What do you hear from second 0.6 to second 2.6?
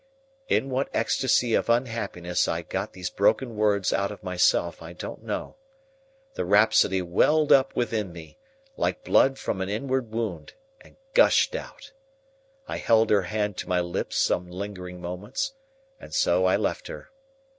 what ecstasy of unhappiness